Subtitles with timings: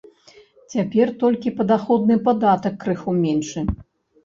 [0.75, 3.67] Цяпер толькі падаходны падатак крыху меншы.